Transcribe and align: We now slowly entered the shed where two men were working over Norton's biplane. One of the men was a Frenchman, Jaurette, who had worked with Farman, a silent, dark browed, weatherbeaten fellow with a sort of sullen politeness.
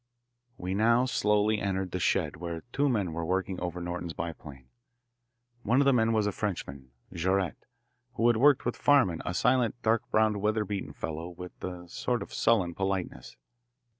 We 0.57 0.73
now 0.73 1.05
slowly 1.05 1.59
entered 1.61 1.91
the 1.91 1.99
shed 1.99 2.37
where 2.37 2.63
two 2.73 2.89
men 2.89 3.13
were 3.13 3.23
working 3.23 3.59
over 3.59 3.79
Norton's 3.79 4.13
biplane. 4.13 4.67
One 5.61 5.79
of 5.79 5.85
the 5.85 5.93
men 5.93 6.11
was 6.11 6.25
a 6.25 6.31
Frenchman, 6.31 6.89
Jaurette, 7.13 7.67
who 8.15 8.25
had 8.25 8.37
worked 8.37 8.65
with 8.65 8.75
Farman, 8.75 9.21
a 9.27 9.35
silent, 9.35 9.75
dark 9.83 10.01
browed, 10.09 10.37
weatherbeaten 10.37 10.93
fellow 10.93 11.29
with 11.29 11.63
a 11.63 11.87
sort 11.87 12.23
of 12.23 12.33
sullen 12.33 12.73
politeness. 12.73 13.37